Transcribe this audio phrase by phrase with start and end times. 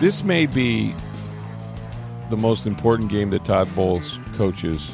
[0.00, 0.94] This may be
[2.30, 4.90] the most important game that Todd Bowles coaches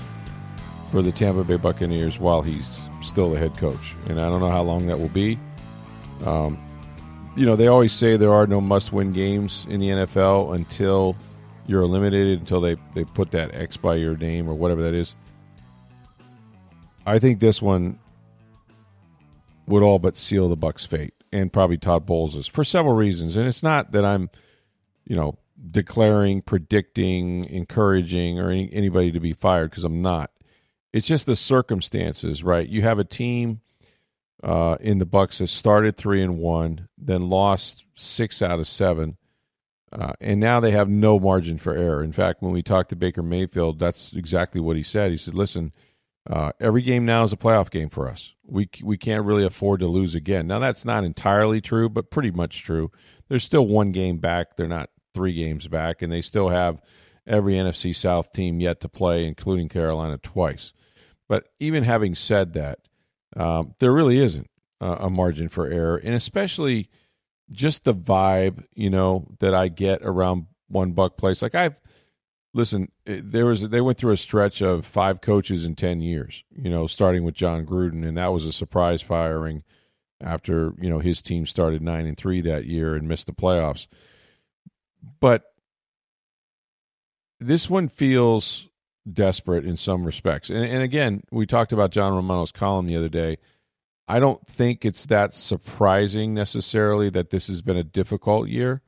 [0.91, 3.95] for the Tampa Bay Buccaneers while he's still the head coach.
[4.09, 5.39] And I don't know how long that will be.
[6.25, 6.59] Um,
[7.37, 11.15] you know, they always say there are no must win games in the NFL until
[11.69, 15.15] you're eliminated, until they, they put that X by your name or whatever that is.
[17.07, 18.01] I think this one
[19.67, 23.37] would all but seal the Bucs' fate and probably Todd Bowles' for several reasons.
[23.37, 24.31] And it's not that I'm,
[25.07, 25.39] you know,
[25.71, 30.31] declaring, predicting, encouraging, or any, anybody to be fired because I'm not.
[30.93, 32.69] It's just the circumstances, right?
[32.69, 33.61] You have a team
[34.43, 39.17] uh, in the Bucs that started three and one, then lost six out of seven,
[39.93, 42.03] uh, and now they have no margin for error.
[42.03, 45.11] In fact, when we talked to Baker Mayfield, that's exactly what he said.
[45.11, 45.73] He said, "Listen,
[46.29, 48.35] uh, every game now is a playoff game for us.
[48.45, 50.47] We we can't really afford to lose again.
[50.47, 52.91] Now that's not entirely true, but pretty much true.
[53.29, 54.57] There's still one game back.
[54.57, 56.83] They're not three games back, and they still have
[57.27, 60.75] every NFC South team yet to play, including Carolina twice.
[61.27, 62.81] But even having said that,
[63.35, 64.49] um, there really isn't
[64.81, 66.91] uh, a margin for error, and especially
[67.51, 71.41] just the vibe, you know, that I get around One Buc Place.
[71.41, 71.77] Like I've
[72.53, 76.45] listen, there was they went through a stretch of five coaches in ten years.
[76.51, 79.65] You know, starting with Jon Gruden, and that was a surprise firing
[80.21, 83.87] after you know his team started nine and three that year and missed the playoffs.
[85.21, 85.45] But
[87.41, 88.69] this one feels
[89.11, 90.51] desperate in some respects.
[90.51, 93.39] And, and again, we talked about John Romano's column the other day.
[94.09, 98.83] I don't think it's that surprising necessarily that this has been a difficult year.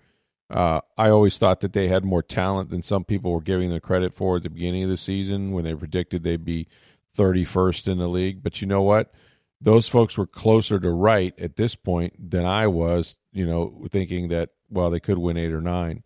[0.50, 3.80] Uh, I always thought that they had more talent than some people were giving them
[3.80, 6.68] credit for at the beginning of the season when they predicted they'd be
[7.16, 8.42] 31st in the league.
[8.42, 9.12] But you know what?
[9.60, 14.28] Those folks were closer to right at this point than I was, you know, thinking
[14.28, 16.02] that, well, they could win eight or nine.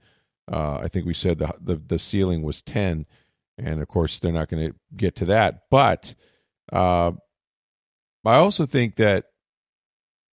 [0.50, 3.06] Uh, I think we said the, the, the ceiling was 10.
[3.58, 5.62] And of course, they're not going to get to that.
[5.70, 6.14] But
[6.72, 7.12] uh,
[8.24, 9.26] I also think that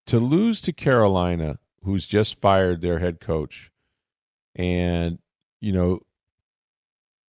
[0.08, 3.72] to lose to Carolina, who's just fired their head coach,
[4.56, 5.20] and
[5.62, 6.02] you know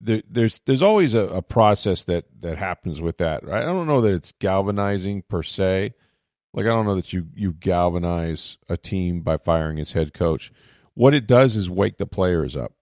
[0.00, 3.62] there, there's there's always a, a, process that that happens with that right?
[3.62, 5.92] i don't know that it's galvanizing per se
[6.54, 10.52] like i don't know that you you galvanize a team by firing its head coach
[10.94, 12.72] what it does is wake the players up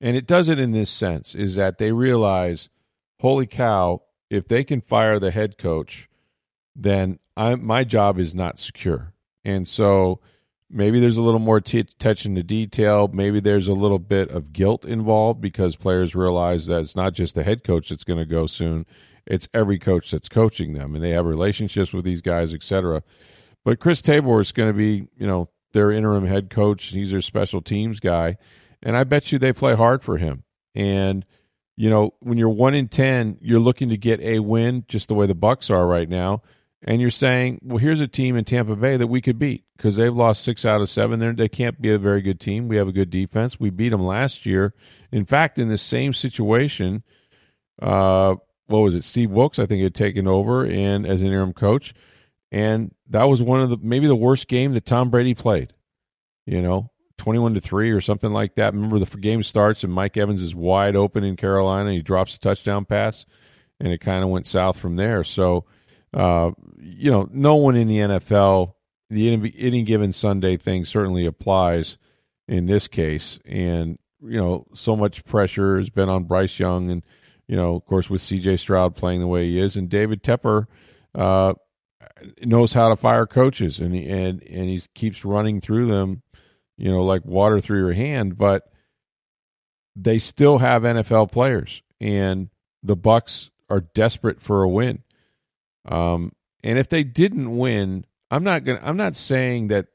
[0.00, 2.68] and it does it in this sense is that they realize
[3.20, 6.08] holy cow if they can fire the head coach
[6.74, 9.12] then I, my job is not secure
[9.44, 10.20] and so
[10.72, 13.10] Maybe there's a little more t- attention to detail.
[13.12, 17.34] Maybe there's a little bit of guilt involved because players realize that it's not just
[17.34, 18.86] the head coach that's going to go soon;
[19.26, 23.02] it's every coach that's coaching them, and they have relationships with these guys, etc.
[23.64, 26.86] But Chris Tabor is going to be, you know, their interim head coach.
[26.86, 28.36] He's their special teams guy,
[28.82, 30.44] and I bet you they play hard for him.
[30.74, 31.24] And
[31.76, 35.14] you know, when you're one in ten, you're looking to get a win, just the
[35.14, 36.42] way the Bucs are right now
[36.82, 39.96] and you're saying, well, here's a team in Tampa Bay that we could beat because
[39.96, 41.18] they've lost six out of seven.
[41.18, 42.68] They're, they can't be a very good team.
[42.68, 43.60] We have a good defense.
[43.60, 44.72] We beat them last year.
[45.12, 47.02] In fact, in the same situation,
[47.82, 49.04] uh, what was it?
[49.04, 51.92] Steve Wilks, I think, had taken over and as an interim coach,
[52.50, 55.72] and that was one of the maybe the worst game that Tom Brady played.
[56.46, 58.74] You know, twenty-one to three or something like that.
[58.74, 61.92] Remember, the game starts and Mike Evans is wide open in Carolina.
[61.92, 63.26] He drops a touchdown pass,
[63.78, 65.22] and it kind of went south from there.
[65.24, 65.64] So
[66.12, 68.74] uh, you know, no one in the NFL,
[69.10, 71.98] the any, given Sunday thing certainly applies
[72.48, 73.38] in this case.
[73.44, 77.02] And, you know, so much pressure has been on Bryce Young and,
[77.46, 79.76] you know, of course, with CJ Stroud playing the way he is.
[79.76, 80.66] And David Tepper
[81.14, 81.54] uh,
[82.42, 86.22] knows how to fire coaches and he, and, and he keeps running through them,
[86.76, 88.36] you know, like water through your hand.
[88.38, 88.70] But
[89.96, 91.82] they still have NFL players.
[92.00, 92.48] And
[92.82, 95.02] the Bucs are desperate for a win.
[95.86, 96.32] Um,
[96.62, 98.80] and if they didn't win, I'm not gonna.
[98.82, 99.86] I'm not saying that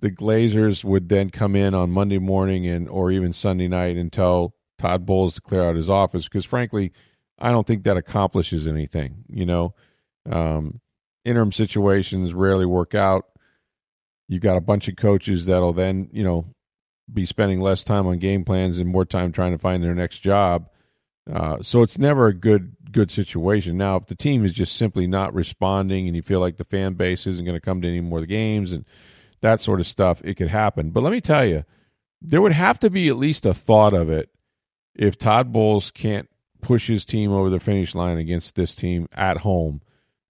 [0.00, 4.12] the Glazers would then come in on Monday morning and or even Sunday night and
[4.12, 6.92] tell Todd Bowles to clear out his office because frankly,
[7.38, 9.24] I don't think that accomplishes anything.
[9.28, 9.74] You know,
[10.30, 10.80] um,
[11.24, 13.26] interim situations rarely work out.
[14.28, 16.46] You've got a bunch of coaches that'll then, you know,
[17.12, 20.18] be spending less time on game plans and more time trying to find their next
[20.18, 20.68] job.
[21.30, 23.76] Uh, so it's never a good good situation.
[23.76, 26.94] Now, if the team is just simply not responding, and you feel like the fan
[26.94, 28.84] base isn't going to come to any more of the games and
[29.40, 30.90] that sort of stuff, it could happen.
[30.90, 31.64] But let me tell you,
[32.20, 34.30] there would have to be at least a thought of it
[34.94, 36.28] if Todd Bowles can't
[36.60, 39.80] push his team over the finish line against this team at home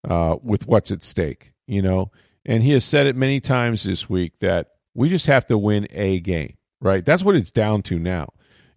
[0.09, 1.53] uh, with what's at stake.
[1.67, 2.11] You know,
[2.45, 5.89] and he has said it many times this week that we just have to win
[5.91, 6.57] a game.
[6.81, 7.05] Right?
[7.05, 8.33] That's what it's down to now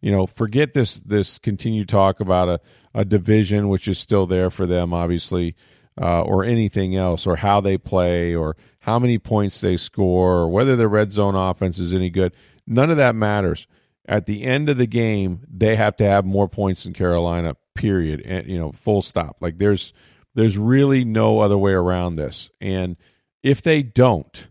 [0.05, 2.59] you know, forget this this continued talk about a,
[2.93, 5.55] a division which is still there for them, obviously,
[5.99, 10.49] uh, or anything else, or how they play, or how many points they score, or
[10.49, 12.33] whether the red zone offense is any good.
[12.67, 13.65] None of that matters.
[14.07, 17.57] At the end of the game, they have to have more points than Carolina.
[17.73, 18.21] Period.
[18.21, 19.37] And you know, full stop.
[19.41, 19.91] Like there's
[20.35, 22.49] there's really no other way around this.
[22.61, 22.97] And
[23.41, 24.47] if they don't,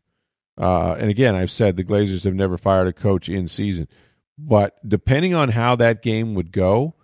[0.59, 3.89] uh, and again, I've said the Glazers have never fired a coach in season.
[4.37, 6.95] But depending on how that game would go,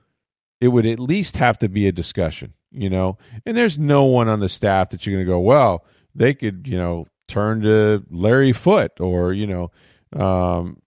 [0.60, 3.18] it would at least have to be a discussion, you know.
[3.46, 5.84] And there's no one on the staff that you're going to go, well,
[6.14, 9.70] they could, you know, turn to Larry Foote or you know,
[10.14, 10.82] um,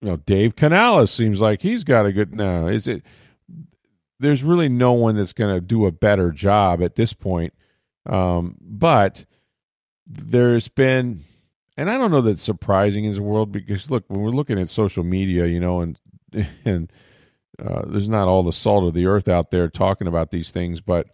[0.00, 2.34] you know, Dave Canales seems like he's got a good.
[2.34, 3.02] No, is it?
[4.20, 7.54] There's really no one that's going to do a better job at this point.
[8.06, 9.24] Um, but
[10.06, 11.24] there's been
[11.80, 14.68] and I don't know that surprising is the world because look, when we're looking at
[14.68, 15.98] social media, you know, and
[16.64, 16.92] and
[17.58, 20.82] uh, there's not all the salt of the earth out there talking about these things,
[20.82, 21.06] but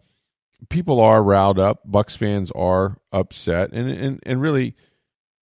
[0.68, 1.88] people are riled up.
[1.88, 4.74] Bucs fans are upset, and and and really,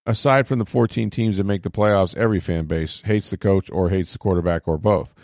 [0.05, 3.71] aside from the 14 teams that make the playoffs, every fan base hates the coach
[3.71, 5.15] or hates the quarterback or both.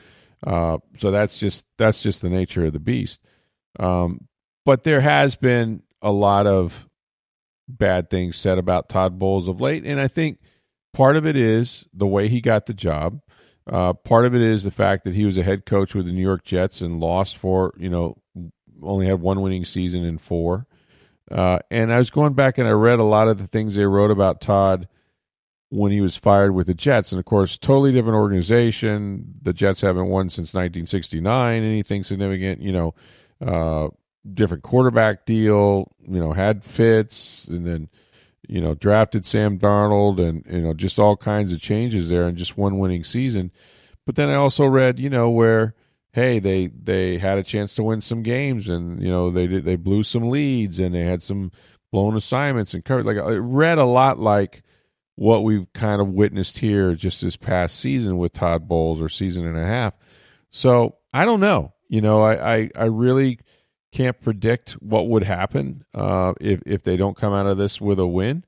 [0.47, 3.23] Uh, so that's just that's just the nature of the beast.
[3.79, 4.27] Um,
[4.65, 6.87] but there has been a lot of
[7.69, 10.39] bad things said about Todd Bowles of late, and I think
[10.93, 13.21] part of it is the way he got the job.
[13.71, 16.13] Uh, part of it is the fact that he was a head coach with the
[16.13, 18.17] New York Jets and lost for you know
[18.83, 20.67] only had one winning season in four.
[21.31, 23.87] Uh, and I was going back and I read a lot of the things they
[23.87, 24.89] wrote about Todd
[25.71, 29.35] when he was fired with the Jets, and of course, totally different organization.
[29.43, 32.61] The Jets haven't won since 1969, anything significant.
[32.61, 32.95] You know,
[33.45, 33.89] uh,
[34.35, 37.89] different quarterback deal, you know, had Fitz and then,
[38.49, 42.37] you know, drafted Sam Darnold and, you know, just all kinds of changes there and
[42.37, 43.51] just one winning season.
[44.07, 45.75] But then I also read, you know, where,
[46.13, 49.65] hey, they, they had a chance to win some games and, you know, they did,
[49.65, 51.53] they blew some leads and they had some
[51.93, 53.07] blown assignments and covered.
[53.07, 54.63] Like I read a lot like
[55.17, 59.47] what we've kind of witnessed here just this past season with Todd Bowles or season
[59.47, 59.95] and a half.
[60.51, 61.73] So I don't know.
[61.89, 63.39] You know, I, I, I really–
[63.93, 67.99] can't predict what would happen uh, if if they don't come out of this with
[67.99, 68.45] a win.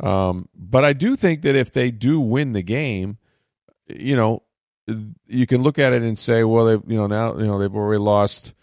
[0.00, 3.18] Um, but I do think that if they do win the game,
[3.86, 4.42] you know,
[5.26, 7.74] you can look at it and say, well, they you know now you know they've
[7.74, 8.54] already lost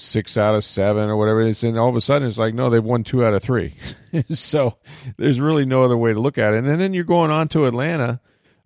[0.00, 2.54] six out of seven or whatever it is, and all of a sudden it's like,
[2.54, 3.74] no, they've won two out of three.
[4.30, 4.78] so
[5.16, 6.64] there's really no other way to look at it.
[6.64, 8.20] And then you're going on to Atlanta,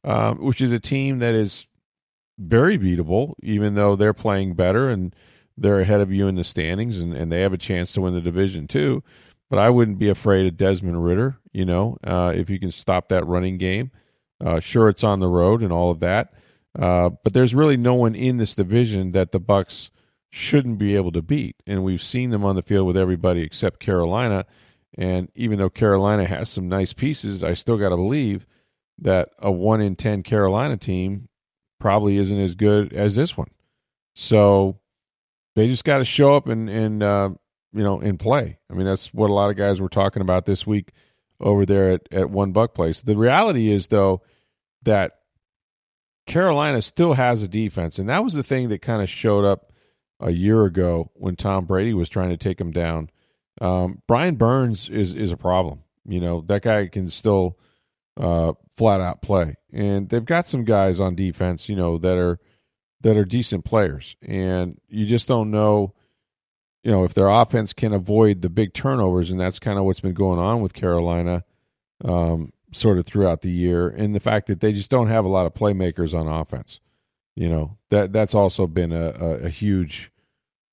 [0.04, 1.66] um, which is a team that is
[2.38, 5.14] very beatable, even though they're playing better and
[5.56, 8.14] they're ahead of you in the standings and, and they have a chance to win
[8.14, 9.02] the division too.
[9.50, 13.08] But I wouldn't be afraid of Desmond Ridder, you know, uh, if you can stop
[13.08, 13.90] that running game.
[14.44, 16.32] Uh, sure, it's on the road and all of that.
[16.76, 19.90] Uh, but there's really no one in this division that the Bucs
[20.34, 21.54] shouldn't be able to beat.
[21.64, 24.44] And we've seen them on the field with everybody except Carolina.
[24.98, 28.44] And even though Carolina has some nice pieces, I still got to believe
[28.98, 31.28] that a 1 in 10 Carolina team
[31.78, 33.46] probably isn't as good as this one.
[34.16, 34.80] So
[35.54, 37.30] they just got to show up and and uh,
[37.72, 38.58] you know and play.
[38.68, 40.90] I mean, that's what a lot of guys were talking about this week
[41.40, 43.02] over there at at One Buc Place.
[43.02, 44.22] The reality is though
[44.82, 45.12] that
[46.26, 49.72] Carolina still has a defense, and that was the thing that kind of showed up
[50.20, 53.10] a year ago when Tom Brady was trying to take him down.
[53.60, 55.82] Um, Brian Burns is is a problem.
[56.06, 57.58] You know that guy can still
[58.16, 61.68] uh, flat out play, and they've got some guys on defense.
[61.68, 62.38] You know that are
[63.02, 65.94] that are decent players, and you just don't know,
[66.82, 70.00] you know, if their offense can avoid the big turnovers, and that's kind of what's
[70.00, 71.44] been going on with Carolina,
[72.04, 75.28] um, sort of throughout the year, and the fact that they just don't have a
[75.28, 76.80] lot of playmakers on offense.
[77.36, 80.12] You know that that's also been a, a, a huge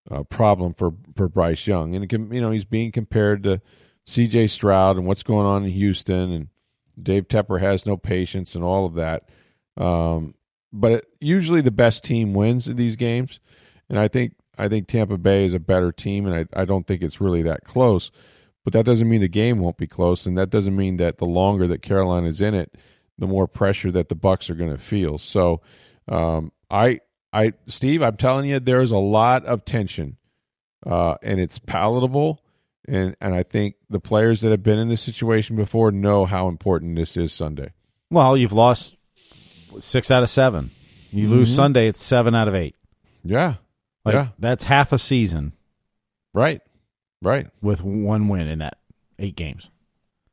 [0.10, 3.62] uh, problem for for Bryce Young, and can, you know he's being compared to
[4.06, 4.48] C.J.
[4.48, 6.48] Stroud and what's going on in Houston, and
[7.02, 9.30] Dave Tepper has no patience and all of that.
[9.78, 10.36] Um,
[10.74, 13.40] but usually the best team wins in these games,
[13.90, 16.86] and I think I think Tampa Bay is a better team, and I, I don't
[16.86, 18.12] think it's really that close.
[18.64, 21.26] but that doesn't mean the game won't be close, and that doesn't mean that the
[21.26, 22.76] longer that Carolina is in it,
[23.18, 25.18] the more pressure that the Bucs are going to feel.
[25.18, 25.62] So,
[26.08, 27.00] um, I,
[27.34, 30.18] I, Steve, I'm telling you, there's a lot of tension,
[30.86, 32.42] uh, and it's palatable.
[32.88, 36.48] And and I think the players that have been in this situation before know how
[36.48, 37.74] important this is Sunday.
[38.10, 38.98] Well, you've lost
[39.80, 40.72] six out of seven.
[41.12, 41.34] You mm-hmm.
[41.34, 42.76] lose Sunday, it's seven out of eight.
[43.24, 43.56] Yeah,
[44.04, 45.54] like, yeah, that's half a season.
[46.34, 46.62] Right,
[47.22, 47.48] right.
[47.62, 48.80] With one win in that
[49.20, 49.70] eight games.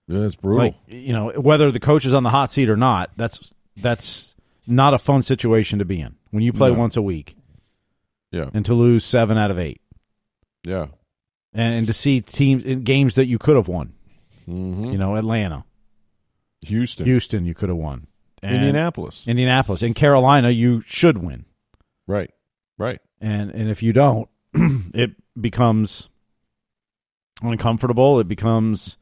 [0.06, 0.64] Yeah, it's brutal.
[0.64, 4.27] Like, you know, whether the coach is on the hot seat or not, that's that's
[4.68, 6.78] not a fun situation to be in when you play no.
[6.78, 7.36] once a week.
[8.30, 9.80] Yeah, and to lose seven out of eight.
[10.62, 10.88] Yeah,
[11.54, 13.94] and, and to see teams in games that you could have won.
[14.46, 14.92] Mm-hmm.
[14.92, 15.64] You know, Atlanta,
[16.62, 18.06] Houston, Houston, you could have won.
[18.42, 21.46] And Indianapolis, Indianapolis, and Carolina, you should win.
[22.06, 22.30] Right,
[22.76, 23.00] right.
[23.20, 26.08] And and if you don't, it becomes
[27.42, 28.20] uncomfortable.
[28.20, 28.96] It becomes,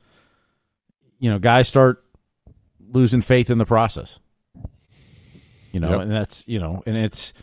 [1.18, 2.04] you know, guys start
[2.92, 4.20] losing faith in the process.
[5.76, 6.00] You know, yep.
[6.00, 7.35] and that's you know, and it's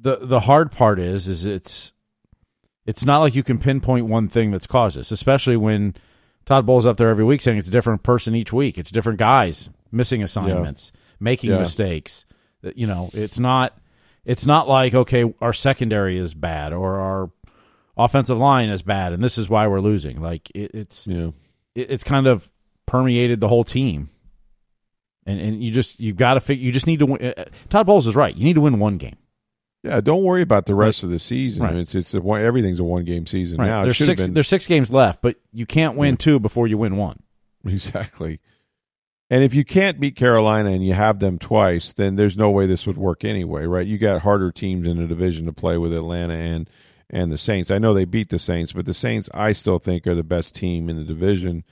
[0.00, 1.92] the the hard part is is it's
[2.86, 5.94] it's not like you can pinpoint one thing that's caused this, especially when
[6.46, 8.78] Todd Bowles up there every week saying it's a different person each week.
[8.78, 11.00] It's different guys missing assignments, yeah.
[11.20, 11.58] making yeah.
[11.58, 12.24] mistakes.
[12.62, 13.76] You know, it's not
[14.24, 17.30] it's not like okay, our secondary is bad or our
[17.94, 20.22] offensive line is bad, and this is why we're losing.
[20.22, 21.32] Like it, it's yeah.
[21.74, 22.50] it, it's kind of
[22.86, 24.08] permeated the whole team,
[25.26, 26.64] and and you just you've got to figure.
[26.64, 27.24] You just need to win.
[27.24, 28.34] Uh, Todd Bowles is right.
[28.34, 29.16] You need to win one game.
[29.82, 31.04] Yeah, don't worry about the rest right.
[31.04, 31.64] of the season.
[31.64, 31.76] Right.
[31.76, 33.66] It's it's a, everything's a one game season right.
[33.66, 33.82] now.
[33.84, 34.34] There's six been...
[34.34, 36.18] there's six games left, but you can't win yeah.
[36.18, 37.22] two before you win one.
[37.64, 38.40] Exactly.
[39.30, 42.66] And if you can't beat Carolina and you have them twice, then there's no way
[42.66, 43.86] this would work anyway, right?
[43.86, 46.68] You got harder teams in the division to play with Atlanta and
[47.08, 47.70] and the Saints.
[47.70, 50.54] I know they beat the Saints, but the Saints I still think are the best
[50.56, 51.64] team in the division,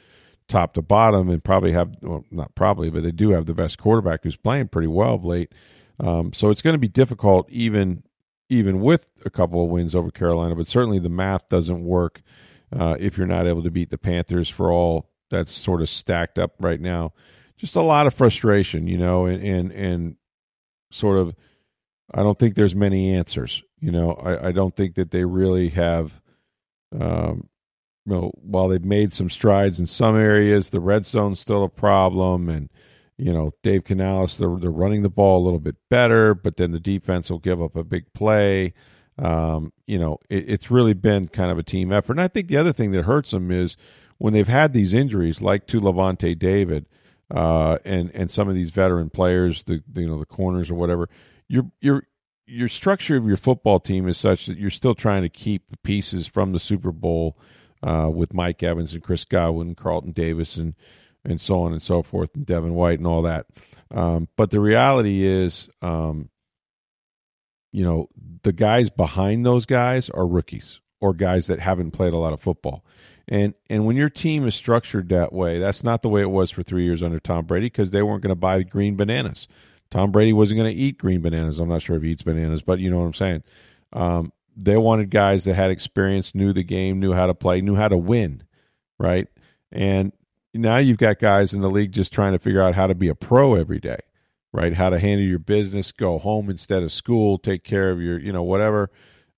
[0.51, 3.79] top to bottom, and probably have well not probably, but they do have the best
[3.79, 5.53] quarterback who's playing pretty well of late.
[5.99, 8.03] Um, so it's going to be difficult even
[8.49, 12.21] even with a couple of wins over Carolina, but certainly the math doesn't work
[12.77, 16.39] uh, if you're not able to beat the Panthers for all that's sort of stacked
[16.39, 17.13] up right now
[17.61, 20.17] just a lot of frustration, you know, and and, and
[20.91, 21.35] sort of
[22.13, 23.63] I don't think there's many answers.
[23.81, 26.21] You know, I, I don't think that they really have
[26.99, 27.49] um
[28.07, 31.69] you know, while they've made some strides in some areas, the red zone's still a
[31.69, 32.71] problem and
[33.21, 36.73] you know, Dave Canales, they're, they're running the ball a little bit better, but then
[36.73, 38.73] the defense will give up a big play.
[39.19, 42.15] Um, you know, it, it's really been kind of a team effort.
[42.15, 43.77] And I think the other thing that hurts them is
[44.17, 46.87] when they've had these injuries, like to Lavonte David,
[47.31, 50.75] uh, and and some of these veteran players, the, the you know the corners or
[50.75, 51.09] whatever,
[51.47, 52.05] your your
[52.47, 55.77] your structure of your football team is such that you're still trying to keep the
[55.79, 57.37] pieces from the Super Bowl
[57.83, 60.75] uh, with Mike Evans and Chris Godwin, and Carlton Davis, and
[61.25, 63.47] and so on and so forth, and Devin White and all that.
[63.91, 66.31] Um, but the reality is, um,
[67.73, 68.09] you know,
[68.43, 72.41] the guys behind those guys are rookies or guys that haven't played a lot of
[72.41, 72.85] football.
[73.29, 76.51] And and when your team is structured that way, that's not the way it was
[76.51, 79.47] for three years under Tom Brady because they weren't going to buy green bananas.
[79.91, 81.59] Tom Brady wasn't going to eat green bananas.
[81.59, 83.43] I'm not sure if he eats bananas, but you know what I'm saying.
[83.93, 87.77] Um, they wanted guys that had experience, knew the game, knew how to play, knew
[87.77, 88.43] how to win,
[88.99, 89.29] right?
[89.73, 90.13] And
[90.53, 93.09] now you've got guys in the league just trying to figure out how to be
[93.09, 93.99] a pro every day,
[94.53, 94.75] right?
[94.75, 98.33] How to handle your business, go home instead of school, take care of your, you
[98.33, 98.91] know, whatever,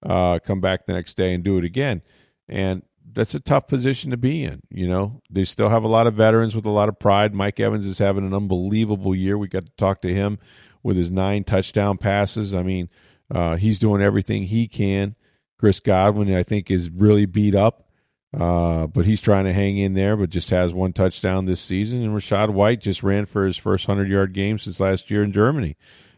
[0.03, 2.03] uh, come back the next day and do it again.
[2.49, 2.83] And
[3.15, 4.63] that's a tough position to be in.
[4.71, 7.35] You know, they still have a lot of veterans with a lot of pride.
[7.35, 9.37] Mike Evans is having an unbelievable year.
[9.37, 10.39] We got to talk to him
[10.83, 12.55] with his nine touchdown passes.
[12.55, 12.89] I mean,
[13.31, 15.15] uh, he's doing everything he can.
[15.59, 17.89] Chris Godwin, I think, is really beat up,
[18.37, 20.17] uh, but he's trying to hang in there.
[20.17, 22.03] But just has one touchdown this season.
[22.03, 25.33] And Rachaad White just ran for his first hundred yard game since last year in
[25.33, 25.77] Germany.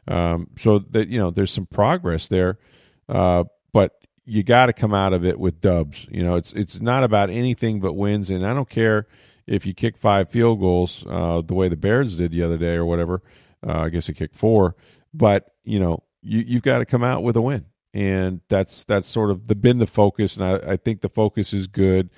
[0.08, 2.58] Um, so that you know, there's some progress there.
[3.08, 3.92] Uh, but
[4.24, 6.06] you got to come out of it with dubs.
[6.10, 9.06] You know, it's it's not about anything but wins, and I don't care
[9.46, 12.74] if you kick five field goals uh, the way the Bears did the other day
[12.74, 13.22] or whatever.
[13.66, 14.74] Uh, I guess they kicked four,
[15.12, 19.08] but you know, you you've got to come out with a win, and that's that's
[19.08, 22.10] sort of the been the focus, and I, I think the focus is good.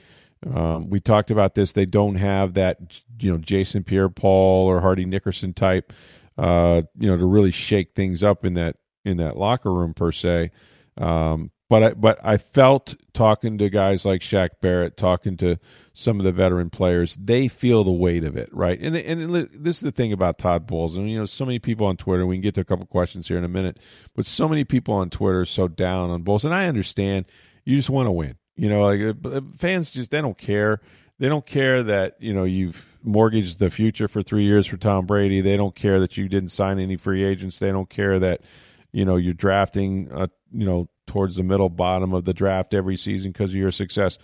[0.54, 2.78] Um, we talked about this; they don't have that
[3.20, 5.92] you know Jason Pierre-Paul or Hardy Nickerson type,
[6.38, 10.12] uh, you know, to really shake things up in that in that locker room per
[10.12, 10.50] se.
[10.98, 15.58] Um, but I, but I felt talking to guys like Shaq Barrett, talking to
[15.94, 18.78] some of the veteran players, they feel the weight of it, right?
[18.80, 21.86] And and this is the thing about Todd Bowles, and you know, so many people
[21.86, 22.26] on Twitter.
[22.26, 23.78] We can get to a couple questions here in a minute,
[24.14, 27.26] but so many people on Twitter are so down on Bowles, and I understand.
[27.64, 28.82] You just want to win, you know.
[28.82, 30.80] Like uh, fans, just they don't care.
[31.18, 35.06] they don't care that you know you've mortgaged the future for three years for Tom
[35.06, 35.40] Brady.
[35.40, 37.58] They don't care that you didn't sign any free agents.
[37.58, 38.42] They don't care that
[38.92, 42.96] you know you're drafting uh, you know towards the middle bottom of the draft every
[42.96, 44.18] season because of your success.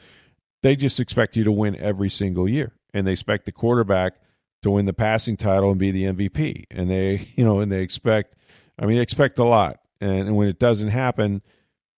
[0.62, 4.14] They just expect you to win every single year, and they expect the quarterback
[4.62, 6.64] to win the passing title and be the MVP.
[6.70, 8.36] And they you know and they expect,
[8.78, 11.42] I mean, they expect a lot, and, and when it doesn't happen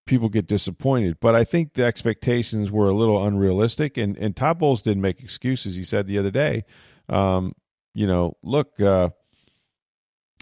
[0.05, 1.17] people get disappointed.
[1.19, 3.97] But I think the expectations were a little unrealistic.
[3.97, 5.75] And and Todd Bowles didn't make excuses.
[5.75, 6.65] He said the other day,
[7.09, 7.53] um,
[7.93, 9.09] you know, look, uh,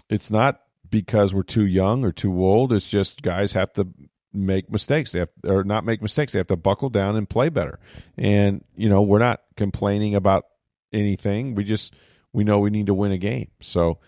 [0.08, 2.72] it's not because we're too young or too old.
[2.72, 3.88] It's just guys have to
[4.34, 5.12] make mistakes.
[5.12, 6.32] They have or not make mistakes.
[6.32, 7.78] They have to buckle down and play better.
[8.18, 10.44] And you know, we're not complaining about
[10.92, 11.54] anything.
[11.54, 11.94] We just
[12.32, 13.50] we know we need to win a game.
[13.60, 13.98] So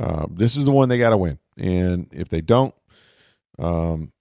[0.00, 1.38] uh, this is the one they got to win.
[1.56, 2.74] And if they don't,
[3.58, 4.12] um,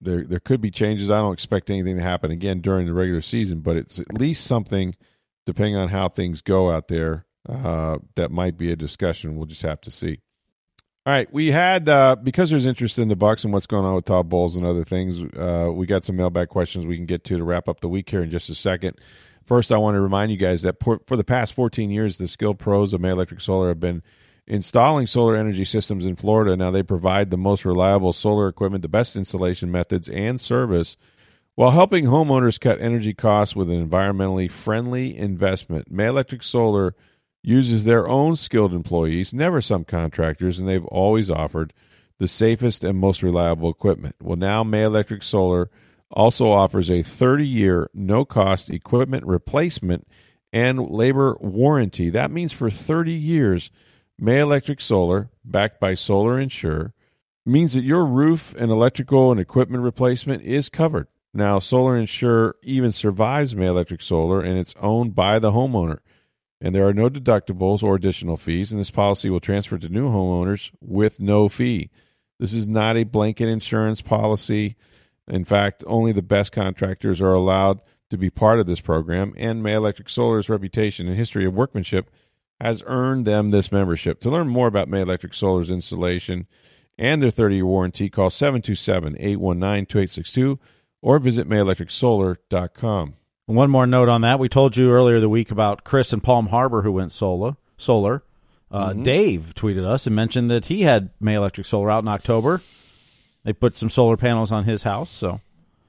[0.00, 1.10] there there could be changes.
[1.10, 4.46] I don't expect anything to happen again during the regular season, but it's at least
[4.46, 4.96] something,
[5.46, 9.36] depending on how things go out there, uh, that might be a discussion.
[9.36, 10.20] We'll just have to see.
[11.06, 13.94] All right, we had uh, because there's interest in the Bucs and what's going on
[13.94, 15.18] with Todd Bowles and other things.
[15.34, 18.10] Uh, we got some mailbag questions we can get to to wrap up the week
[18.10, 18.98] here in just a second.
[19.46, 22.58] First, I want to remind you guys that for the past 14 years, the skilled
[22.58, 24.02] pros of May Electric Solar have been
[24.46, 26.54] installing solar energy systems in Florida.
[26.54, 30.98] Now they provide the most reliable solar equipment, the best installation methods, and service
[31.54, 35.90] while helping homeowners cut energy costs with an environmentally friendly investment.
[35.90, 36.94] May Electric Solar
[37.42, 41.72] uses their own skilled employees, never some contractors, and they've always offered
[42.18, 44.14] the safest and most reliable equipment.
[44.20, 45.70] Well, now May Electric Solar
[46.10, 50.06] also offers a 30 year no cost equipment replacement
[50.52, 52.10] and labor warranty.
[52.10, 53.70] That means for 30 years,
[54.18, 56.92] May Electric Solar, backed by Solar Insure,
[57.46, 61.06] means that your roof and electrical and equipment replacement is covered.
[61.32, 66.00] Now, Solar Insure even survives May Electric Solar and it's owned by the homeowner.
[66.60, 70.08] And there are no deductibles or additional fees, and this policy will transfer to new
[70.08, 71.90] homeowners with no fee.
[72.38, 74.76] This is not a blanket insurance policy.
[75.26, 77.80] In fact, only the best contractors are allowed
[78.10, 82.10] to be part of this program, and May Electric Solar's reputation and history of workmanship
[82.60, 84.20] has earned them this membership.
[84.20, 86.46] To learn more about May Electric Solar's installation
[86.98, 90.58] and their 30 year warranty, call 727 819 2862
[91.00, 93.14] or visit mayelectricsolar.com.
[93.50, 94.38] One more note on that.
[94.38, 97.56] We told you earlier the week about Chris in Palm Harbor who went solar.
[97.76, 98.22] solar.
[98.70, 99.02] Uh, mm-hmm.
[99.02, 102.62] Dave tweeted us and mentioned that he had May Electric Solar out in October.
[103.42, 105.40] They put some solar panels on his house, so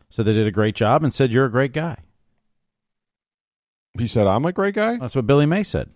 [0.09, 1.97] so they did a great job and said you're a great guy.
[3.99, 4.97] He said I'm a great guy.
[4.97, 5.91] That's what Billy May said.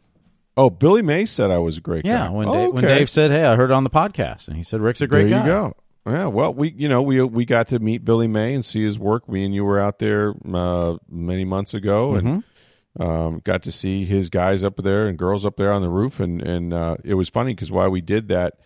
[0.55, 2.29] Oh, Billy May said I was a great yeah, guy.
[2.29, 2.75] when, oh, Dave, okay.
[2.75, 5.07] when Dave said, "Hey, I heard it on the podcast," and he said, "Rick's a
[5.07, 5.75] great there guy." you go.
[6.07, 8.99] Yeah, well, we you know we we got to meet Billy May and see his
[8.99, 9.27] work.
[9.27, 12.43] Me and you were out there uh, many months ago, and
[12.97, 13.01] Mm-hmm.
[13.01, 16.19] um, got to see his guys up there and girls up there on the roof.
[16.19, 18.59] And and uh, it was funny because why we did that,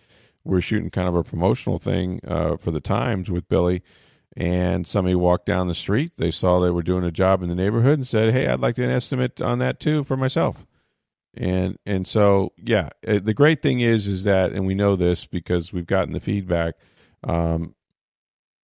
[0.44, 3.82] we are shooting kind of a promotional thing uh, for the Times with Billy.
[4.36, 6.12] And somebody walked down the street.
[6.16, 8.76] They saw they were doing a job in the neighborhood and said, "Hey, I'd like
[8.78, 10.66] an estimate on that too for myself."
[11.34, 15.26] and and so yeah uh, the great thing is is that and we know this
[15.26, 16.74] because we've gotten the feedback
[17.24, 17.74] um,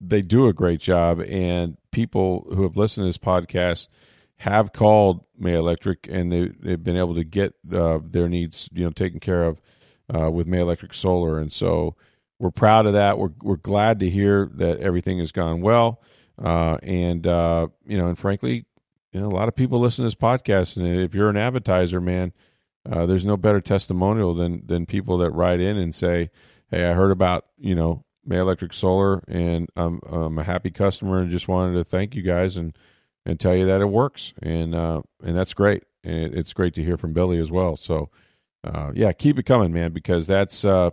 [0.00, 3.88] they do a great job and people who have listened to this podcast
[4.36, 8.84] have called may electric and they, they've been able to get uh, their needs you
[8.84, 9.60] know taken care of
[10.14, 11.38] uh, with may electric solar.
[11.38, 11.96] And so
[12.38, 13.18] we're proud of that.
[13.18, 16.02] We're, we're glad to hear that everything has gone well.
[16.42, 18.66] Uh, and uh, you know and frankly
[19.12, 21.98] you know a lot of people listen to this podcast and if you're an advertiser
[21.98, 22.30] man
[22.90, 26.30] uh, there's no better testimonial than than people that write in and say,
[26.70, 31.20] "Hey, I heard about you know May Electric Solar, and I'm I'm a happy customer,
[31.20, 32.76] and just wanted to thank you guys and
[33.24, 36.82] and tell you that it works, and uh, and that's great, and it's great to
[36.82, 37.76] hear from Billy as well.
[37.76, 38.10] So,
[38.64, 40.90] uh, yeah, keep it coming, man, because that's uh,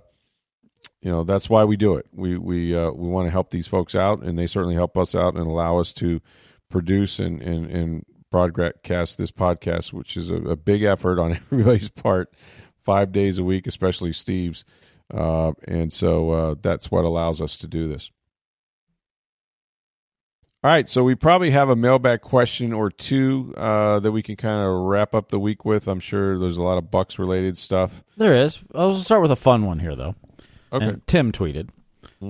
[1.02, 2.08] you know that's why we do it.
[2.12, 5.16] We we uh, we want to help these folks out, and they certainly help us
[5.16, 6.22] out and allow us to
[6.70, 11.90] produce and and and broadcast this podcast, which is a, a big effort on everybody's
[11.90, 12.34] part,
[12.84, 14.66] five days a week, especially Steve's.
[15.16, 18.10] Uh, and so uh, that's what allows us to do this.
[20.64, 24.38] All right, so we probably have a mailbag question or two uh, that we can
[24.38, 25.90] kind of wrap up the week with.
[25.90, 28.02] I'm sure there's a lot of Bucs related stuff.
[28.16, 28.60] There is.
[28.74, 30.16] I'll start with a fun one here, though.
[30.72, 30.86] Okay.
[30.86, 31.70] And Tim tweeted.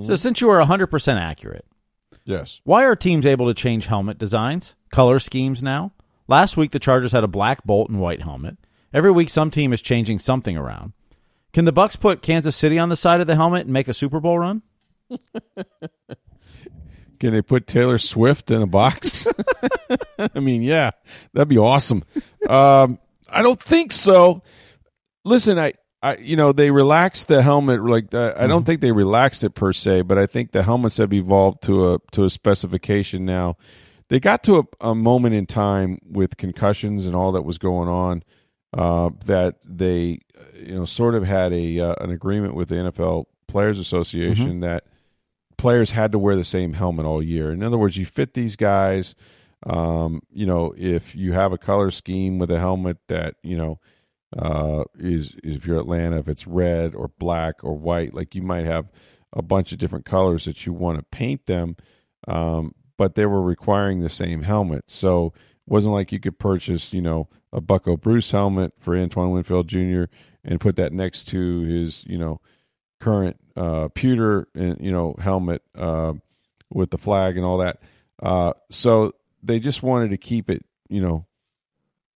[0.02, 1.66] So since you are 100% accurate,
[2.26, 2.60] Yes.
[2.64, 5.92] why are teams able to change helmet designs, color schemes now?
[6.28, 8.58] Last week, the Chargers had a black bolt and white helmet.
[8.92, 10.94] Every week, some team is changing something around.
[11.54, 13.94] Can the Bucs put Kansas City on the side of the helmet and make a
[13.94, 14.64] Super Bowl run?
[17.20, 19.28] Can they put Taylor Swift in a box?
[20.36, 20.92] I mean, yeah,
[21.34, 22.04] that'd be awesome.
[22.50, 24.42] Um, I don't think so.
[25.24, 27.82] Listen, I, I, you know, they relaxed the helmet.
[27.82, 28.66] Like uh, I don't Mm-hmm.
[28.66, 32.00] think they relaxed it per se, but I think the helmets have evolved to a
[32.12, 33.56] to a specification now.
[34.10, 37.88] They got to a, a moment in time with concussions and all that was going
[37.88, 38.24] on
[38.74, 40.20] uh, that they,
[40.56, 44.86] you know, sort of had a uh, an agreement with the NFL Players Association that
[45.58, 47.52] players had to wear the same helmet all year.
[47.52, 49.16] In other words, you fit these guys.
[49.66, 53.80] Um, you know, if you have a color scheme with a helmet that you know
[54.38, 58.42] uh, is, is if you're Atlanta, if it's red or black or white, like you
[58.42, 58.92] might have
[59.32, 61.76] a bunch of different colors that you want to paint them,
[62.28, 64.84] um, but they were requiring the same helmet.
[64.88, 65.34] So
[65.66, 70.06] wasn't like you could purchase, you know, a Bucko Bruce helmet for Antoine Winfield Jr.
[70.44, 72.42] and put that next to his, you know,
[73.04, 76.14] current uh, pewter and you know helmet uh,
[76.72, 77.82] with the flag and all that.
[78.22, 81.26] Uh, so they just wanted to keep it, you know,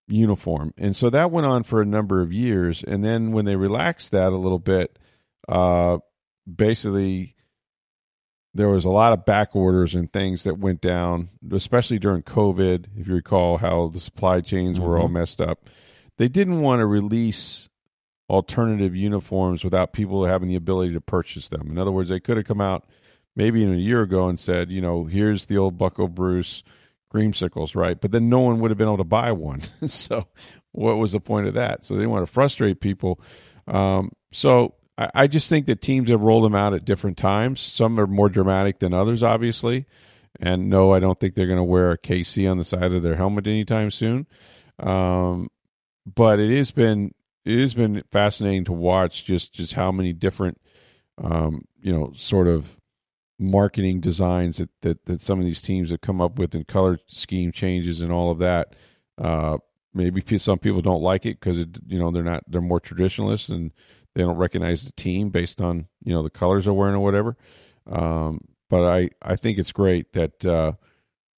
[0.07, 2.83] uniform, and so that went on for a number of years.
[2.83, 4.97] And then when they relaxed that a little bit,
[5.47, 5.97] uh,
[6.53, 7.35] basically
[8.57, 12.85] there was a lot of back orders and things that went down, especially during COVID.
[12.97, 15.69] If you recall how the supply chains were all messed up,
[16.17, 17.69] they didn't want to release
[18.29, 21.69] alternative uniforms without people having the ability to purchase them.
[21.69, 22.85] In other words, they could have come out
[23.35, 26.63] maybe in a year ago and said, you know, here's the old Bucko Bruce
[27.13, 28.01] creamsicles, right?
[28.01, 29.61] But then no one would have been able to buy one.
[29.85, 30.27] so
[30.71, 31.85] what was the point of that?
[31.85, 33.21] So they want to frustrate people.
[33.67, 37.59] Um, so I, I just think that teams have rolled them out at different times.
[37.61, 39.85] Some are more dramatic than others, obviously.
[40.39, 43.03] And no, I don't think they're going to wear a KC on the side of
[43.03, 44.27] their helmet anytime soon.
[44.79, 45.49] Um,
[46.05, 50.59] but it has been it has been fascinating to watch just just how many different
[51.17, 52.77] um, you know sort of
[53.39, 56.99] marketing designs that, that that some of these teams have come up with and color
[57.07, 58.75] scheme changes and all of that.
[59.17, 59.57] Uh,
[59.93, 63.49] maybe some people don't like it because it you know they're not they're more traditionalists
[63.49, 63.71] and
[64.17, 67.37] they don't recognize the team based on you know the colors they're wearing or whatever.
[67.85, 70.71] Um, but I I think it's great that uh,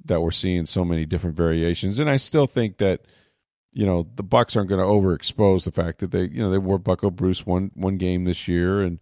[0.05, 3.01] that we're seeing so many different variations, and I still think that
[3.73, 6.57] you know the Bucs aren't going to overexpose the fact that they you know they
[6.57, 8.99] wore Bucko Bruce one one game this year, and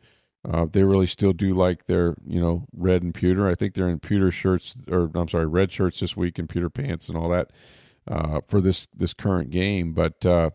[0.52, 3.48] uh, they really still do like their you know red and pewter.
[3.48, 6.72] I think they're in pewter shirts or I'm sorry red shirts this week and pewter
[6.72, 7.52] pants and all that
[8.08, 9.94] uh, for this this current game.
[9.94, 10.50] But uh,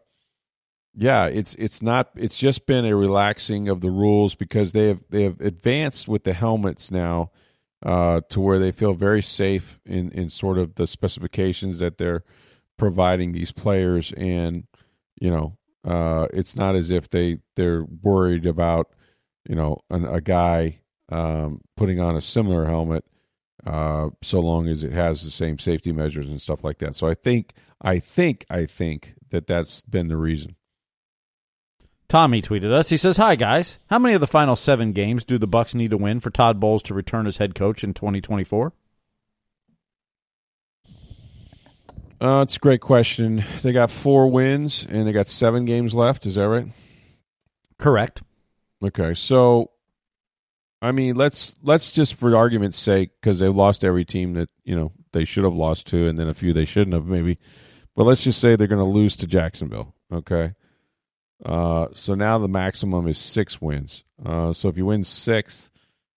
[0.94, 5.00] yeah, it's it's not it's just been a relaxing of the rules because they have
[5.08, 7.30] they have advanced with the helmets now
[7.84, 12.24] uh, to where they feel very safe in in sort of the specifications that they're
[12.78, 14.12] providing these players.
[14.16, 14.66] And
[15.18, 18.90] you know uh, it's not as if they they're worried about
[19.48, 23.04] you know an, a guy um, putting on a similar helmet
[23.66, 26.96] uh, so long as it has the same safety measures and stuff like that.
[26.96, 30.56] So i think i think i think that that's been the reason
[32.12, 32.90] Tommy tweeted us.
[32.90, 35.92] He says, "Hi guys, how many of the final seven games do the Bucs need
[35.92, 38.74] to win for Todd Bowles to return as head coach in 2024?"
[42.20, 46.26] uh, it's a great question they got four wins and they got seven games left
[46.26, 46.66] is that right
[47.78, 48.22] Correct.
[48.84, 49.70] Okay, so
[50.82, 54.76] I mean, let's let's just for argument's sake, because they've lost every team that you
[54.76, 57.38] know they should have lost to, and then a few they shouldn't have, maybe.
[57.96, 59.94] But let's just say they're going to lose to Jacksonville.
[60.12, 60.52] Okay,
[61.44, 64.04] uh, so now the maximum is six wins.
[64.24, 65.70] Uh, so if you win six,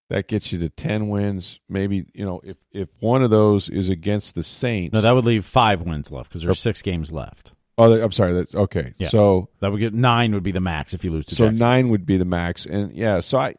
[0.08, 1.58] that gets you to ten wins.
[1.68, 4.94] Maybe you know if if one of those is against the Saints.
[4.94, 7.52] No, that would leave five wins left because there's six games left.
[7.78, 8.32] oh, I'm sorry.
[8.34, 8.94] That's okay.
[8.98, 9.08] Yeah.
[9.08, 11.58] So That would get nine would be the max if you lose to so Jackson.
[11.58, 13.20] nine would be the max, and yeah.
[13.20, 13.56] So I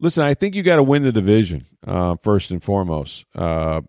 [0.00, 0.24] listen.
[0.24, 3.24] I think you got to win the division uh, first and foremost.
[3.34, 3.82] Uh,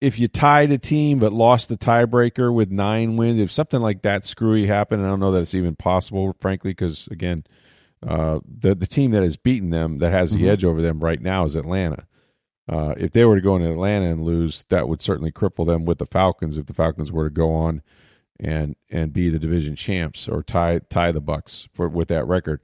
[0.00, 4.02] if you tied a team but lost the tiebreaker with nine wins, if something like
[4.02, 7.44] that screwy happened, I don't know that it's even possible, frankly, because again,
[8.06, 10.48] uh, the the team that has beaten them, that has the Mhm.
[10.48, 12.06] edge over them right now, is Atlanta.
[12.68, 15.84] Uh, if they were to go into Atlanta and lose, that would certainly cripple them
[15.84, 16.56] with the Falcons.
[16.56, 17.82] If the Falcons were to go on
[18.38, 22.60] and and be the division champs or tie tie the Bucs for with that record.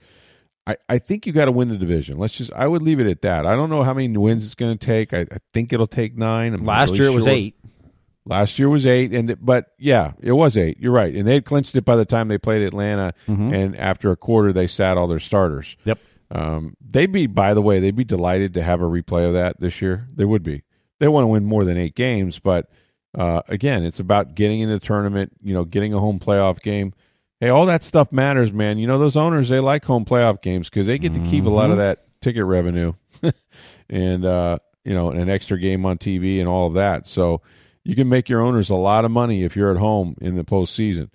[0.67, 2.19] I, I think you got to win the division.
[2.19, 3.47] Let's just I would leave it at that.
[3.47, 5.15] I don't know how many wins it's going to take.
[5.15, 6.55] I, I think it'll take nine.
[6.55, 7.33] I'm Last really year it was sure.
[7.33, 7.57] eight.
[8.29, 10.79] Last year was eight, and it- but yeah, it was eight.
[10.81, 13.15] You're right, and they had clinched it by the time they played Atlanta.
[13.29, 13.55] Mhm.
[13.55, 15.77] And after a quarter, they sat all their starters.
[15.85, 15.99] Yep.
[16.33, 19.61] Um, they'd be, by the way, they'd be delighted to have a replay of that
[19.61, 20.09] this year.
[20.13, 20.65] They would be.
[20.99, 22.69] They want to win more than eight games, but
[23.17, 25.33] uh, again, it's about getting in the tournament.
[25.41, 26.95] You know, getting a home playoff game.
[27.41, 28.79] Hey, all that stuff matters, man.
[28.79, 31.51] You know, those owners they like home playoff games because they get to keep a
[31.51, 32.95] lot of that ticket revenue,
[33.91, 37.07] and uh, you know, an extra game on TV and all of that.
[37.07, 37.43] So
[37.85, 40.45] you can make your owners a lot of money if you're at home in the
[40.45, 41.11] postseason.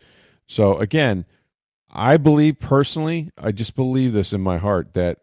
[0.47, 1.25] So again,
[1.89, 5.19] I believe personally, I just believe this in my heart that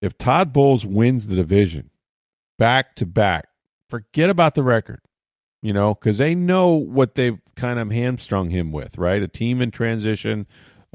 [0.00, 1.90] if Todd Bowles wins the division
[2.58, 3.48] back to back,
[3.90, 5.00] forget about the record,
[5.62, 9.22] you know, because they know what they've kind of hamstrung him with, right?
[9.22, 10.46] A team in transition,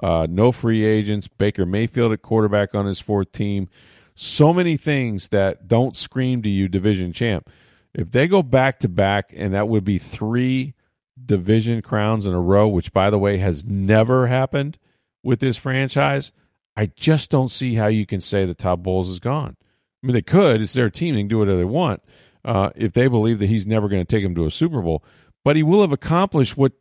[0.02, 3.68] uh, no free agents, Baker Mayfield at quarterback on his fourth team.
[4.16, 7.50] So many things that don't scream to you division champ.
[7.94, 10.76] If they go back to back, and that would be three
[11.24, 14.78] division crowns in a row, which by the way has never happened
[15.24, 16.32] with this franchise,
[16.76, 19.58] I just don't see how you can say the Todd Bowles is gone.
[20.02, 20.62] I mean, they could.
[20.62, 21.16] It's their team.
[21.16, 22.02] They can do whatever they want
[22.44, 25.04] uh, if they believe that he's never going to take them to a Super Bowl.
[25.44, 26.74] But he will have accomplished what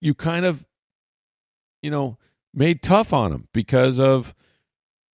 [0.00, 0.64] you kind of,
[1.82, 2.18] you know,
[2.52, 4.34] made tough on him because of,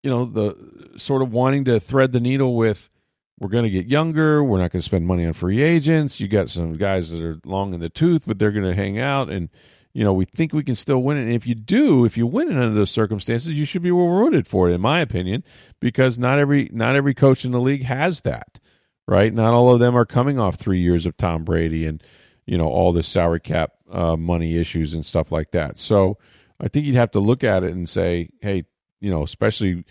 [0.02, 2.90] you know, the sort of wanting to thread the needle with
[3.38, 4.44] we're going to get younger.
[4.44, 6.20] We're not going to spend money on free agents.
[6.20, 8.98] You got some guys that are long in the tooth, but they're going to hang
[8.98, 9.30] out.
[9.30, 9.48] And,
[9.94, 11.22] you know, we think we can still win it.
[11.22, 14.46] And if you do, if you win it under those circumstances, you should be rewarded
[14.46, 15.42] for it, in my opinion,
[15.80, 18.60] because not every not every coach in the league has that,
[19.08, 19.32] right?
[19.32, 22.02] Not all of them are coming off three years of Tom Brady and,
[22.46, 25.78] you know, all the salary cap uh, money issues and stuff like that.
[25.78, 26.18] So
[26.60, 28.64] I think you'd have to look at it and say, hey,
[29.00, 29.84] you know, especially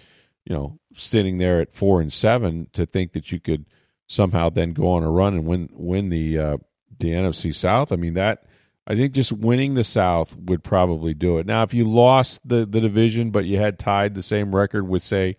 [0.49, 3.65] you know, sitting there at four and seven to think that you could
[4.07, 6.57] somehow then go on a run and win win the uh,
[6.97, 7.91] the NFC South.
[7.91, 8.45] I mean that
[8.87, 11.45] I think just winning the South would probably do it.
[11.45, 15.03] Now, if you lost the the division but you had tied the same record with
[15.03, 15.37] say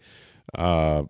[0.55, 1.03] uh,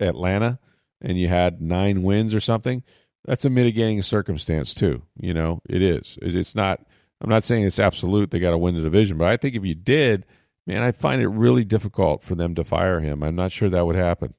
[0.00, 0.58] Atlanta
[1.02, 2.82] and you had nine wins or something,
[3.26, 5.02] that's a mitigating circumstance too.
[5.20, 6.18] You know, it is.
[6.22, 6.80] It's not.
[7.20, 8.30] I'm not saying it's absolute.
[8.30, 10.26] They got to win the division, but I think if you did
[10.66, 13.22] man, I find it really difficult for them to fire him.
[13.22, 14.34] I'm not sure that would happen.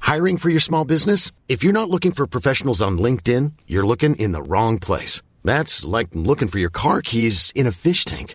[0.00, 1.32] Hiring for your small business?
[1.48, 5.22] If you're not looking for professionals on LinkedIn, you're looking in the wrong place.
[5.44, 8.34] That's like looking for your car keys in a fish tank.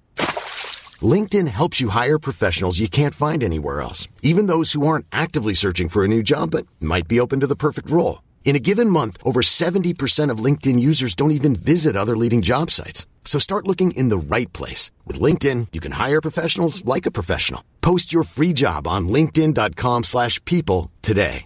[1.04, 5.54] LinkedIn helps you hire professionals you can't find anywhere else, even those who aren't actively
[5.54, 8.24] searching for a new job but might be open to the perfect role.
[8.46, 12.72] In a given month, over 70% of LinkedIn users don't even visit other leading job
[12.72, 13.06] sites.
[13.26, 14.90] So start looking in the right place.
[15.06, 17.64] With LinkedIn, you can hire professionals like a professional.
[17.82, 21.46] Post your free job on linkedin.com slash people today.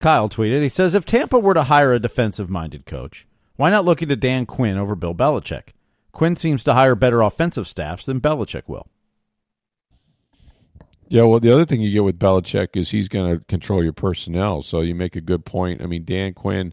[0.00, 4.02] Kyle tweeted, he says, if Tampa were to hire a defensive-minded coach, why not look
[4.02, 5.68] into Dan Quinn over Bill Belichick?
[6.12, 8.88] Quinn seems to hire better offensive staffs than Belichick will.
[11.08, 13.92] Yeah, well, the other thing you get with Belichick is he's going to control your
[13.92, 14.62] personnel.
[14.62, 15.82] So you make a good point.
[15.82, 16.72] I mean, Dan Quinn,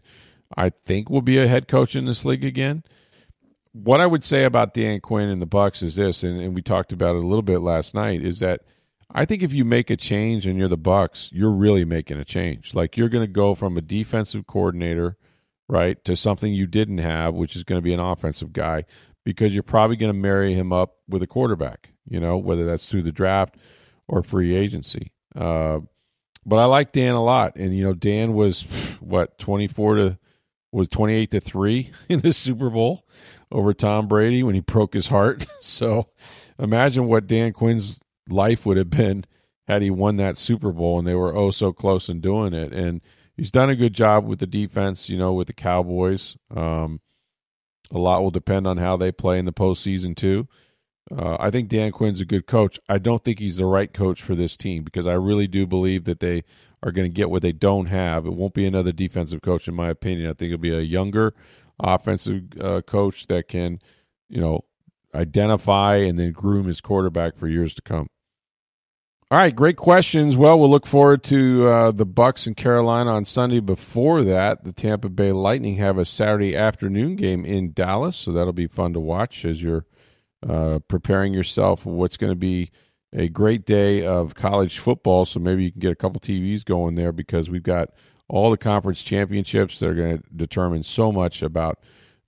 [0.56, 2.82] I think, will be a head coach in this league again.
[3.72, 6.62] What I would say about Dan Quinn and the Bucs is this, and, and we
[6.62, 8.62] talked about it a little bit last night, is that
[9.10, 12.24] I think if you make a change and you're the Bucs, you're really making a
[12.24, 12.74] change.
[12.74, 15.16] Like you're going to go from a defensive coordinator,
[15.72, 18.84] right, to something you didn't have, which is going to be an offensive guy,
[19.24, 21.88] because you're probably going to marry him up with a quarterback.
[22.06, 23.56] You know, whether that's through the draft
[24.06, 25.12] or free agency.
[25.34, 25.78] Uh,
[26.44, 28.62] but I like Dan a lot, and you know Dan was
[29.00, 30.18] what twenty four to
[30.72, 33.06] was twenty eight to three in the Super Bowl
[33.50, 35.46] over Tom Brady when he broke his heart.
[35.60, 36.08] so
[36.58, 39.24] imagine what Dan Quinn's life would have been
[39.68, 42.72] had he won that Super Bowl, and they were oh so close in doing it.
[42.72, 43.00] And
[43.36, 46.36] he's done a good job with the defense, you know, with the Cowboys.
[46.54, 47.00] Um,
[47.90, 50.48] a lot will depend on how they play in the postseason too.
[51.10, 52.78] Uh, I think Dan Quinn's a good coach.
[52.88, 56.04] I don't think he's the right coach for this team because I really do believe
[56.04, 56.44] that they
[56.82, 58.26] are going to get what they don't have.
[58.26, 60.30] It won't be another defensive coach, in my opinion.
[60.30, 61.34] I think it'll be a younger
[61.78, 63.80] offensive uh, coach that can,
[64.28, 64.64] you know,
[65.14, 68.08] identify and then groom his quarterback for years to come.
[69.32, 70.36] All right, great questions.
[70.36, 73.60] Well, we'll look forward to uh, the Bucs in Carolina on Sunday.
[73.60, 78.52] Before that, the Tampa Bay Lightning have a Saturday afternoon game in Dallas, so that'll
[78.52, 79.86] be fun to watch as you're
[80.46, 82.72] uh, preparing yourself for what's going to be
[83.14, 85.24] a great day of college football.
[85.24, 87.88] So maybe you can get a couple TVs going there because we've got
[88.28, 91.78] all the conference championships that are going to determine so much about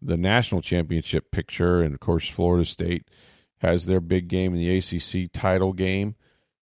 [0.00, 1.82] the national championship picture.
[1.82, 3.10] And of course, Florida State
[3.58, 6.14] has their big game in the ACC title game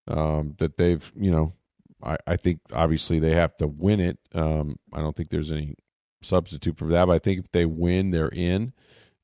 [0.09, 1.55] um, that they've, you know,
[2.03, 4.19] I, I, think obviously they have to win it.
[4.35, 5.77] Um, I don't think there's any
[6.23, 8.73] substitute for that, but I think if they win, they're in.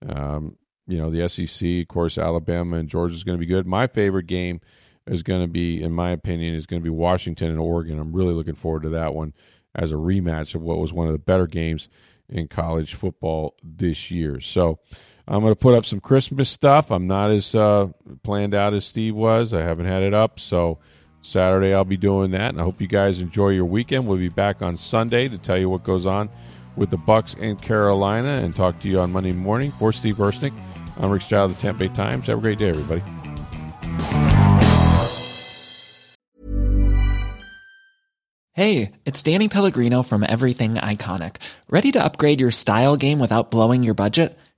[0.08, 3.66] Um, you know, the SEC, of course, Alabama and Georgia is going to be good.
[3.66, 4.60] My favorite game
[5.06, 7.98] is going to be, in my opinion, is going to be Washington and Oregon.
[7.98, 9.34] I'm really looking forward to that one
[9.74, 11.88] as a rematch of what was one of the better games
[12.28, 14.40] in college football this year.
[14.40, 14.78] So,
[15.30, 16.90] I'm going to put up some Christmas stuff.
[16.90, 17.88] I'm not as uh,
[18.22, 19.52] planned out as Steve was.
[19.52, 20.78] I haven't had it up, so
[21.20, 22.48] Saturday I'll be doing that.
[22.48, 24.06] And I hope you guys enjoy your weekend.
[24.06, 26.30] We'll be back on Sunday to tell you what goes on
[26.76, 29.70] with the Bucs and Carolina, and talk to you on Monday morning.
[29.72, 30.54] For Steve Versnick,
[30.98, 32.28] I'm Rick Stroud of the Tampa Bay Times.
[32.28, 33.02] Have a great day, everybody.
[38.54, 41.36] Hey, it's Danny Pellegrino from Everything Iconic.
[41.68, 44.38] Ready to upgrade your style game without blowing your budget?